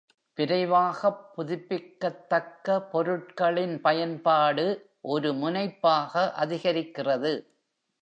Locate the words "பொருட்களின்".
2.91-3.81